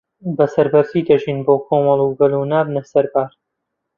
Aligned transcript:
بەسەربەرزی 0.37 1.07
دەژین 1.07 1.39
بۆ 1.45 1.55
کۆمەڵ 1.67 1.99
و 2.03 2.15
گەل 2.19 2.33
نابنە 2.51 2.81
سەربار 2.91 3.31